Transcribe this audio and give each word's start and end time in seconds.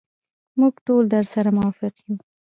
موږ 0.59 0.73
ټول 0.87 1.03
درسره 1.15 1.49
موافق 1.57 1.93
یو. 2.05 2.15